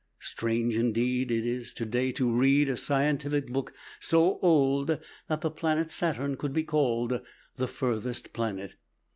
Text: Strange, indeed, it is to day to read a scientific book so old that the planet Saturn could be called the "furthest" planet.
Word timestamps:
Strange, 0.19 0.75
indeed, 0.75 1.29
it 1.29 1.45
is 1.45 1.71
to 1.75 1.85
day 1.85 2.11
to 2.11 2.27
read 2.33 2.67
a 2.69 2.75
scientific 2.75 3.45
book 3.45 3.71
so 3.99 4.39
old 4.39 4.97
that 5.27 5.41
the 5.41 5.51
planet 5.51 5.91
Saturn 5.91 6.37
could 6.37 6.53
be 6.53 6.63
called 6.63 7.21
the 7.57 7.67
"furthest" 7.67 8.33
planet. 8.33 8.73